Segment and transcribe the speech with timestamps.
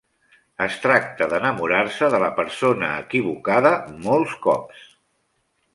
[0.65, 3.71] Es tracta d'enamorar-se de la persona equivocada
[4.09, 4.83] molts cops.